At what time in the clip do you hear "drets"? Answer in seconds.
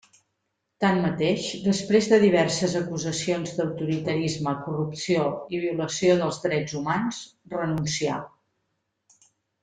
6.47-6.79